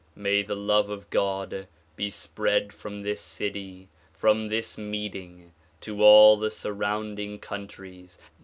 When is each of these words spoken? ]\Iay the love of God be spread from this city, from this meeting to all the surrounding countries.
]\Iay 0.17 0.41
the 0.47 0.55
love 0.55 0.89
of 0.89 1.07
God 1.11 1.67
be 1.95 2.09
spread 2.09 2.73
from 2.73 3.03
this 3.03 3.21
city, 3.21 3.87
from 4.11 4.47
this 4.49 4.75
meeting 4.75 5.53
to 5.81 6.01
all 6.01 6.37
the 6.37 6.49
surrounding 6.49 7.37
countries. 7.37 8.17